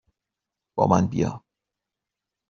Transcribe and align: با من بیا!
با 0.75 0.87
من 0.87 1.07
بیا! 1.07 1.43